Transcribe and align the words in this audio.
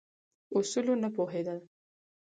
اصولو 0.57 0.93
نه 1.03 1.09
پوهېدل. 1.15 1.59